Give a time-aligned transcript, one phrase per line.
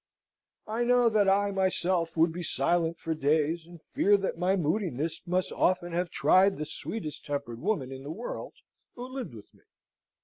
[0.65, 5.21] I know that I myself would be silent for days, and fear that my moodiness
[5.27, 8.53] must often have tried the sweetest tempered woman in the world
[8.95, 9.61] who lived with me.